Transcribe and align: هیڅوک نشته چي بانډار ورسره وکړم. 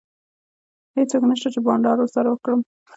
هیڅوک 0.97 1.23
نشته 1.29 1.47
چي 1.53 1.59
بانډار 1.65 1.97
ورسره 1.99 2.27
وکړم. 2.29 2.59